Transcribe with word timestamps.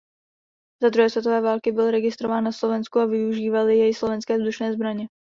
Za 0.81 0.89
druhé 0.89 1.09
světové 1.09 1.41
války 1.41 1.71
byl 1.71 1.91
registrován 1.91 2.43
na 2.43 2.51
Slovensku 2.51 2.99
a 2.99 3.05
využívaly 3.05 3.77
jej 3.77 3.93
Slovenské 3.93 4.37
vzdušné 4.37 4.73
zbraně. 4.73 5.07